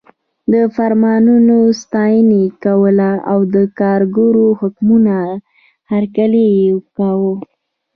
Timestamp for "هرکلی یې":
5.91-6.67